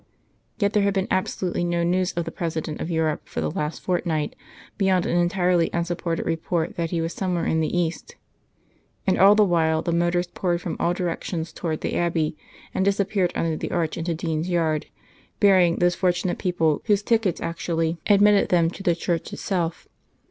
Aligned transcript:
Yet 0.57 0.73
there 0.73 0.81
had 0.81 0.95
been 0.95 1.07
absolutely 1.11 1.63
no 1.63 1.83
news 1.83 2.11
of 2.13 2.25
the 2.25 2.31
President 2.31 2.81
of 2.81 2.89
Europe 2.89 3.27
for 3.29 3.39
the 3.39 3.51
last 3.51 3.83
fortnight, 3.83 4.35
beyond 4.75 5.05
an 5.05 5.15
entirely 5.15 5.69
unsupported 5.73 6.25
report 6.25 6.75
that 6.75 6.89
he 6.89 6.99
was 7.01 7.13
somewhere 7.13 7.45
in 7.45 7.59
the 7.59 7.77
East. 7.77 8.15
And 9.05 9.19
all 9.19 9.35
the 9.35 9.43
while 9.45 9.83
the 9.83 9.91
motors 9.91 10.25
poured 10.25 10.59
from 10.59 10.75
all 10.79 10.95
directions 10.95 11.53
towards 11.53 11.83
the 11.83 11.93
Abbey 11.93 12.35
and 12.73 12.83
disappeared 12.83 13.31
under 13.35 13.55
the 13.55 13.69
arch 13.69 13.95
into 13.95 14.15
Dean's 14.15 14.49
Yard, 14.49 14.87
bearing 15.39 15.75
those 15.75 15.93
fortunate 15.93 16.39
persons 16.39 16.81
whose 16.85 17.03
tickets 17.03 17.39
actually 17.39 17.99
admitted 18.07 18.49
them 18.49 18.71
to 18.71 18.81
the 18.81 18.95
church 18.95 19.31
itself. 19.31 19.87